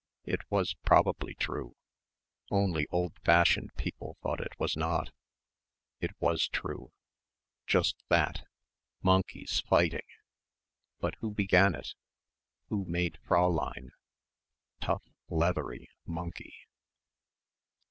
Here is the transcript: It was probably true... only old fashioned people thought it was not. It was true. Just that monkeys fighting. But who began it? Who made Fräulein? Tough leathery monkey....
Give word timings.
It 0.25 0.39
was 0.49 0.73
probably 0.83 1.35
true... 1.35 1.75
only 2.49 2.87
old 2.89 3.19
fashioned 3.23 3.75
people 3.75 4.17
thought 4.23 4.41
it 4.41 4.59
was 4.59 4.75
not. 4.75 5.11
It 5.99 6.19
was 6.19 6.47
true. 6.47 6.91
Just 7.67 7.97
that 8.09 8.47
monkeys 9.03 9.59
fighting. 9.59 10.07
But 10.99 11.13
who 11.19 11.29
began 11.35 11.75
it? 11.75 11.93
Who 12.69 12.83
made 12.85 13.19
Fräulein? 13.27 13.91
Tough 14.79 15.03
leathery 15.29 15.87
monkey.... 16.07 16.55